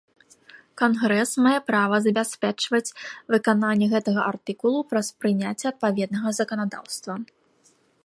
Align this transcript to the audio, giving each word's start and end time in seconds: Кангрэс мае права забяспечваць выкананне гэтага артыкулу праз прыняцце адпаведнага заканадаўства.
Кангрэс 0.81 1.31
мае 1.47 1.59
права 1.67 1.97
забяспечваць 2.07 2.93
выкананне 3.35 3.87
гэтага 3.93 4.21
артыкулу 4.33 4.79
праз 4.95 5.07
прыняцце 5.23 5.65
адпаведнага 5.75 6.29
заканадаўства. 6.43 7.13